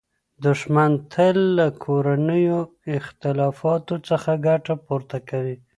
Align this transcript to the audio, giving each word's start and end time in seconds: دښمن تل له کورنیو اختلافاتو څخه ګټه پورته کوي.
دښمن 0.45 0.91
تل 1.13 1.37
له 1.57 1.67
کورنیو 1.83 2.59
اختلافاتو 2.97 3.95
څخه 4.09 4.31
ګټه 4.47 4.73
پورته 4.85 5.17
کوي. 5.29 5.55